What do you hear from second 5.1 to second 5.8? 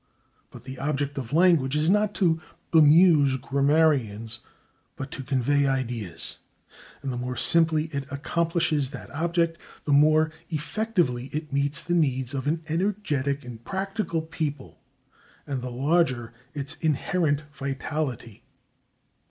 to convey